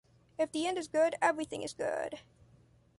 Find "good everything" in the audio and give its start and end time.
0.87-1.61